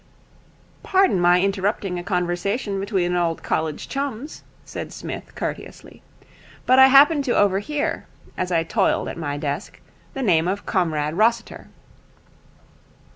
'Pardon 0.81 1.19
my 1.19 1.39
interrupting 1.39 1.99
a 1.99 2.03
conversation 2.03 2.79
between 2.79 3.15
old 3.15 3.43
college 3.43 3.87
chums,' 3.87 4.41
said 4.65 4.91
Psmith 4.91 5.35
courteously, 5.35 6.01
'but 6.65 6.79
I 6.79 6.87
happened 6.87 7.23
to 7.25 7.37
overhear, 7.37 8.07
as 8.35 8.51
I 8.51 8.63
toiled 8.63 9.07
at 9.07 9.15
my 9.19 9.37
desk, 9.37 9.79
the 10.15 10.23
name 10.23 10.47
of 10.47 10.65
Comrade 10.65 11.13
Rossiter.' 11.19 11.67